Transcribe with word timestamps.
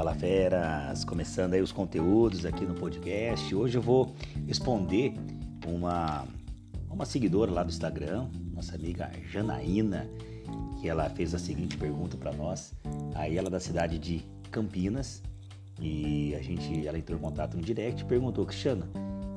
Fala 0.00 0.14
feras, 0.14 1.04
começando 1.04 1.52
aí 1.52 1.60
os 1.60 1.72
conteúdos 1.72 2.46
aqui 2.46 2.64
no 2.64 2.72
podcast. 2.72 3.54
Hoje 3.54 3.76
eu 3.76 3.82
vou 3.82 4.14
responder 4.46 5.12
uma 5.66 6.26
uma 6.90 7.04
seguidora 7.04 7.50
lá 7.52 7.62
do 7.62 7.68
Instagram, 7.68 8.26
nossa 8.54 8.76
amiga 8.76 9.10
Janaína, 9.30 10.08
que 10.80 10.88
ela 10.88 11.10
fez 11.10 11.34
a 11.34 11.38
seguinte 11.38 11.76
pergunta 11.76 12.16
para 12.16 12.32
nós. 12.32 12.72
Aí 13.14 13.36
ela 13.36 13.48
é 13.48 13.50
da 13.50 13.60
cidade 13.60 13.98
de 13.98 14.22
Campinas 14.50 15.22
e 15.78 16.34
a 16.34 16.40
gente 16.40 16.86
ela 16.86 16.96
entrou 16.96 17.18
em 17.18 17.20
contato 17.20 17.58
no 17.58 17.62
direct 17.62 18.02
e 18.02 18.06
perguntou: 18.06 18.46
"Cristiano, 18.46 18.86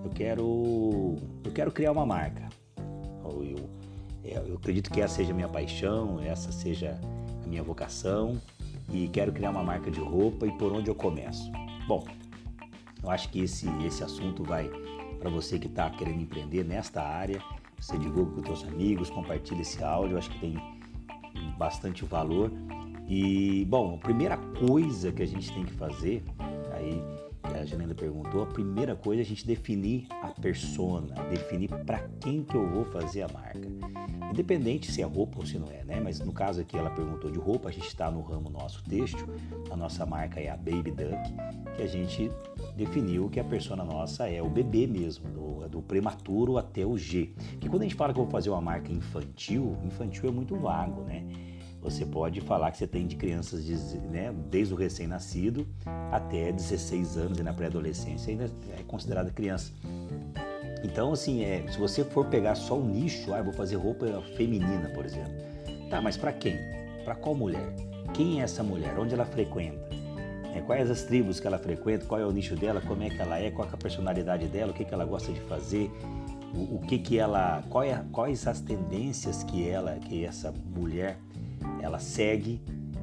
eu 0.02 0.12
quero 0.12 1.18
eu 1.44 1.52
quero 1.52 1.74
criar 1.74 1.92
uma 1.92 2.06
marca. 2.06 2.48
Eu, 3.26 3.44
eu, 4.24 4.48
eu 4.48 4.56
acredito 4.56 4.90
que 4.90 5.02
essa 5.02 5.16
seja 5.16 5.34
a 5.34 5.36
minha 5.36 5.50
paixão, 5.50 6.22
essa 6.22 6.54
seja 6.54 6.98
a 7.44 7.48
minha 7.50 7.62
vocação 7.62 8.40
e 8.92 9.08
quero 9.08 9.32
criar 9.32 9.50
uma 9.52 9.64
marca 9.64 9.90
de 9.90 10.00
roupa 10.00 10.46
e 10.46 10.52
por 10.58 10.72
onde 10.72 10.90
eu 10.90 10.96
começo? 10.96 11.52
Bom, 11.88 12.06
eu 13.02 13.10
acho 13.10 13.30
que 13.30 13.42
esse, 13.42 13.68
esse 13.86 14.04
assunto 14.04 14.44
vai 14.44 14.70
para 15.20 15.30
você 15.30 15.60
que 15.60 15.68
está 15.68 15.90
querendo 15.90 16.22
empreender 16.22 16.64
nesta 16.64 17.02
área. 17.02 17.42
Você 17.80 17.98
divulga 17.98 18.42
com 18.42 18.46
seus 18.46 18.64
amigos, 18.66 19.10
compartilha 19.10 19.62
esse 19.62 19.84
áudio, 19.84 20.14
eu 20.14 20.18
acho 20.18 20.30
que 20.32 20.40
tem 20.40 20.56
bastante 21.58 22.06
valor. 22.06 22.52
E, 23.08 23.66
bom, 23.66 23.96
a 23.96 23.98
primeira 23.98 24.38
coisa 24.38 25.12
que 25.12 25.22
a 25.22 25.28
gente 25.28 25.54
tem 25.54 25.66
que 25.66 25.74
fazer, 25.74 26.24
aí 26.72 27.02
a 27.44 27.66
Janela 27.66 27.94
perguntou, 27.94 28.44
a 28.44 28.46
primeira 28.46 28.96
coisa 28.96 29.22
é 29.22 29.24
a 29.24 29.26
gente 29.26 29.46
definir 29.46 30.08
a 30.22 30.28
persona, 30.30 31.14
definir 31.30 31.70
para 31.70 32.00
quem 32.20 32.44
que 32.44 32.56
eu 32.56 32.68
vou 32.68 32.86
fazer 32.86 33.24
a 33.24 33.28
marca. 33.28 33.68
Independente 34.32 34.92
se 34.92 35.02
é 35.02 35.06
roupa 35.06 35.40
ou 35.40 35.46
se 35.46 35.60
não 35.60 35.68
é, 35.70 35.84
né? 35.84 36.00
Mas 36.00 36.20
no 36.20 36.32
caso 36.32 36.62
aqui 36.62 36.78
ela 36.78 36.90
perguntou 36.90 37.30
de 37.30 37.38
roupa, 37.38 37.70
a 37.70 37.72
gente 37.72 37.88
está 37.88 38.10
no 38.10 38.22
ramo 38.22 38.50
nosso 38.50 38.84
têxtil, 38.84 39.28
a 39.70 39.76
nossa 39.76 40.06
marca 40.06 40.40
é 40.40 40.50
a 40.50 40.58
Baby 40.58 40.92
Duck, 40.92 41.76
que 41.76 41.82
a 41.82 41.88
gente 41.88 42.32
definiu 42.76 43.30
que 43.30 43.40
a 43.40 43.44
persona 43.44 43.84
nossa 43.84 44.28
é 44.28 44.42
o 44.42 44.50
bebê 44.50 44.88
mesmo, 44.88 45.30
do, 45.30 45.70
do 45.70 45.82
prematuro 45.82 46.58
até 46.58 46.86
o 46.86 46.98
G. 46.98 47.34
Que 47.60 47.70
quando 47.70 47.82
a 47.82 47.86
gente 47.86 47.96
fala 47.96 48.14
que 48.14 48.20
eu 48.20 48.24
vou 48.24 48.32
fazer 48.32 48.50
uma 48.50 48.62
marca 48.62 48.92
infantil, 48.92 49.78
infantil 49.84 50.30
é 50.30 50.32
muito 50.32 50.56
vago, 50.56 51.02
né? 51.02 51.24
Você 51.84 52.06
pode 52.06 52.40
falar 52.40 52.72
que 52.72 52.78
você 52.78 52.88
tem 52.88 53.06
de 53.06 53.18
crianças 53.18 53.66
de, 53.66 53.76
né, 54.10 54.34
desde 54.50 54.74
o 54.74 54.78
recém-nascido 54.78 55.68
até 56.12 56.50
16 56.52 57.18
anos 57.18 57.40
e 57.40 57.44
na 57.44 57.52
pré-adolescência 57.54 58.32
ainda 58.32 58.50
é 58.80 58.84
considerada 58.84 59.30
criança. 59.30 59.74
Então, 60.82 61.12
assim, 61.12 61.44
é, 61.44 61.66
se 61.68 61.78
você 61.78 62.04
for 62.06 62.26
pegar 62.28 62.56
só 62.56 62.78
o 62.78 62.84
nicho, 62.84 63.34
ah, 63.34 63.42
vou 63.42 63.54
fazer 63.54 63.76
roupa 63.76 64.06
feminina, 64.38 64.90
por 64.90 65.06
exemplo. 65.06 65.34
Tá, 65.90 66.02
mas 66.02 66.16
para 66.16 66.32
quem? 66.32 66.58
Para 67.04 67.16
qual 67.16 67.36
mulher? 67.36 67.74
Quem 68.14 68.40
é 68.40 68.44
essa 68.44 68.64
mulher? 68.64 68.98
Onde 68.98 69.14
ela 69.14 69.26
frequenta? 69.26 69.90
É, 70.56 70.62
quais 70.62 70.90
as 70.90 71.04
tribos 71.04 71.40
que 71.40 71.48
ela 71.48 71.58
frequenta? 71.58 72.06
Qual 72.06 72.20
é 72.20 72.26
o 72.26 72.32
nicho 72.32 72.56
dela? 72.56 72.80
Como 72.82 73.04
é 73.04 73.10
que 73.10 73.22
ela 73.22 73.40
é? 73.40 73.52
Qual 73.52 73.68
é 73.68 73.72
a 73.74 73.78
personalidade 73.78 74.48
dela? 74.48 74.72
O 74.72 74.74
que, 74.74 74.86
que 74.86 74.94
ela 74.94 75.04
gosta 75.04 75.34
de 75.34 75.42
fazer? 75.42 75.92
O, 76.54 76.76
o 76.76 76.82
que 76.82 77.00
que 77.00 77.18
ela? 77.18 77.64
É, 77.86 78.04
quais 78.12 78.48
as 78.48 78.62
tendências 78.62 79.44
que 79.44 79.68
ela, 79.68 79.96
que 79.96 80.24
essa 80.24 80.54
mulher 80.76 81.18
ela 81.82 82.00
segue. 82.00 82.62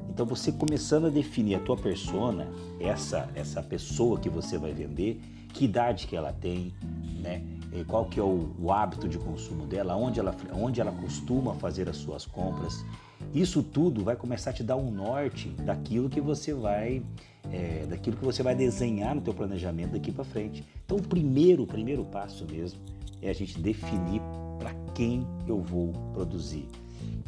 Então 0.09 0.25
você 0.25 0.51
começando 0.51 1.05
a 1.07 1.09
definir 1.09 1.55
a 1.55 1.59
tua 1.59 1.77
persona, 1.77 2.47
essa 2.79 3.29
essa 3.33 3.63
pessoa 3.63 4.19
que 4.19 4.29
você 4.29 4.57
vai 4.57 4.73
vender, 4.73 5.21
que 5.53 5.65
idade 5.65 6.07
que 6.07 6.15
ela 6.15 6.33
tem, 6.33 6.73
né? 7.21 7.43
Qual 7.87 8.05
que 8.05 8.19
é 8.19 8.23
o, 8.23 8.53
o, 8.59 8.71
hábito 8.71 9.07
de 9.07 9.17
consumo 9.17 9.65
dela, 9.65 9.95
onde 9.95 10.19
ela, 10.19 10.35
onde 10.53 10.81
ela 10.81 10.91
costuma 10.91 11.53
fazer 11.53 11.87
as 11.87 11.95
suas 11.95 12.25
compras. 12.25 12.85
Isso 13.33 13.63
tudo 13.63 14.03
vai 14.03 14.17
começar 14.17 14.49
a 14.49 14.53
te 14.53 14.61
dar 14.61 14.75
um 14.75 14.91
norte 14.91 15.47
daquilo 15.49 16.09
que 16.09 16.19
você 16.19 16.53
vai, 16.53 17.01
é, 17.49 17.85
daquilo 17.87 18.17
que 18.17 18.25
você 18.25 18.43
vai 18.43 18.53
desenhar 18.53 19.15
no 19.15 19.21
teu 19.21 19.33
planejamento 19.33 19.91
daqui 19.91 20.11
para 20.11 20.25
frente. 20.25 20.65
Então 20.85 20.97
o 20.97 21.01
primeiro, 21.01 21.63
o 21.63 21.67
primeiro 21.67 22.03
passo 22.03 22.45
mesmo 22.45 22.81
é 23.21 23.29
a 23.29 23.33
gente 23.33 23.57
definir 23.57 24.21
para 24.59 24.73
quem 24.93 25.25
eu 25.47 25.61
vou 25.61 25.93
produzir. 26.13 26.67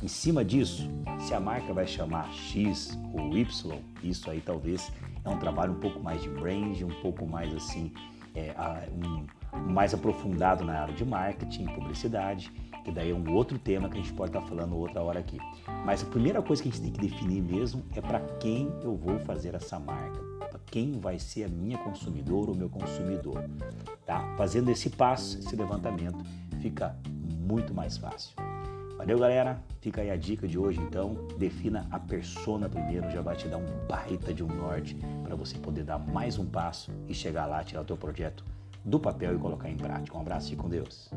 Em 0.02 0.08
cima 0.08 0.44
disso, 0.44 0.90
se 1.20 1.34
a 1.34 1.40
marca 1.40 1.74
vai 1.74 1.88
chamar 1.88 2.32
X 2.34 2.98
ou 3.14 3.38
Y, 3.38 3.80
isso 4.02 4.30
aí 4.30 4.42
talvez 4.42 4.92
é 5.24 5.30
um 5.30 5.38
trabalho 5.38 5.74
um 5.74 5.80
pouco 5.80 6.00
mais 6.00 6.22
de 6.22 6.30
brand, 6.30 6.82
um 6.82 7.02
pouco 7.02 7.26
mais 7.26 7.54
assim, 7.54 7.92
é, 8.36 8.54
um, 8.92 9.26
mais 9.72 9.94
aprofundado 9.94 10.64
na 10.64 10.82
área 10.82 10.94
de 10.94 11.06
marketing, 11.06 11.66
publicidade, 11.66 12.52
que 12.84 12.92
daí 12.92 13.12
é 13.12 13.14
um 13.14 13.34
outro 13.34 13.58
tema 13.58 13.88
que 13.88 13.98
a 13.98 14.02
gente 14.02 14.14
pode 14.14 14.36
estar 14.36 14.42
falando 14.42 14.76
outra 14.76 15.02
hora 15.02 15.20
aqui. 15.20 15.38
Mas 15.86 16.04
a 16.04 16.06
primeira 16.06 16.42
coisa 16.42 16.62
que 16.62 16.70
a 16.70 16.72
gente 16.72 16.82
tem 16.82 16.92
que 16.92 17.00
definir 17.00 17.42
mesmo 17.42 17.84
é 17.96 18.02
para 18.02 18.20
quem 18.40 18.74
eu 18.84 18.96
vou 18.96 19.20
fazer 19.20 19.56
essa 19.56 19.80
marca, 19.80 20.20
para 20.40 20.60
quem 20.66 21.00
vai 21.00 21.18
ser 21.18 21.46
a 21.46 21.48
minha 21.48 21.78
consumidora 21.78 22.52
ou 22.52 22.58
meu 22.58 22.70
consumidor. 22.70 23.50
Tá? 24.06 24.36
Fazendo 24.38 24.70
esse 24.70 24.90
passo, 24.90 25.40
esse 25.40 25.56
levantamento, 25.56 26.26
fica 26.60 26.96
muito 27.40 27.74
mais 27.74 27.98
fácil. 27.98 28.36
Valeu, 28.98 29.20
galera. 29.20 29.62
Fica 29.82 30.02
aí 30.02 30.10
a 30.10 30.16
dica 30.16 30.48
de 30.48 30.58
hoje, 30.58 30.80
então. 30.80 31.16
Defina 31.38 31.88
a 31.92 32.00
persona 32.00 32.70
primeiro, 32.70 33.10
já 33.12 33.22
vai 33.22 33.36
te 33.36 33.48
dar 33.48 33.58
um 33.58 33.88
baita 33.88 34.34
de 34.34 34.44
um 34.44 34.48
norte 34.48 34.96
para 35.24 35.36
você 35.36 35.58
poder 35.58 35.84
dar 35.84 36.00
mais 36.00 36.38
um 36.38 36.46
passo 36.46 36.92
e 37.08 37.14
chegar 37.14 37.46
lá, 37.46 37.64
tirar 37.64 37.82
o 37.82 37.86
teu 37.86 37.98
projeto 37.98 38.44
do 38.86 39.00
papel 39.00 39.36
e 39.36 39.40
colocar 39.40 39.70
em 39.70 39.78
prática. 39.78 40.18
Um 40.18 40.22
abraço 40.22 40.54
e 40.54 40.56
com 40.56 40.70
Deus. 40.70 41.10